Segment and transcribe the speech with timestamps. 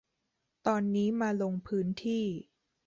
[0.67, 2.25] ตอนนี้มาลงพื้นที่